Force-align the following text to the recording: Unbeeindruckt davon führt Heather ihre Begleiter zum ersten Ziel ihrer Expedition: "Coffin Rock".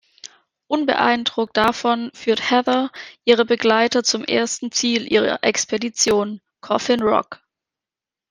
Unbeeindruckt 0.65 1.55
davon 1.57 2.09
führt 2.15 2.49
Heather 2.49 2.91
ihre 3.23 3.45
Begleiter 3.45 4.03
zum 4.03 4.23
ersten 4.23 4.71
Ziel 4.71 5.05
ihrer 5.05 5.43
Expedition: 5.43 6.41
"Coffin 6.59 7.03
Rock". 7.03 7.39